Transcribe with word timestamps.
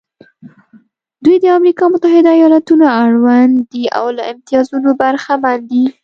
دوی 1.23 1.37
د 1.41 1.45
امریکا 1.57 1.83
متحده 1.93 2.29
ایالتونو 2.35 2.85
اړوند 3.03 3.55
دي 3.71 3.83
او 3.97 4.05
له 4.17 4.23
امتیازونو 4.31 4.89
برخمن 5.01 5.59
دي. 5.71 5.85